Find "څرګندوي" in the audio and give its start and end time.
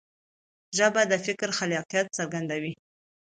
2.17-2.73